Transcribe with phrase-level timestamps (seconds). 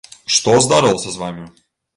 [0.35, 1.45] Што здарылася з вамі?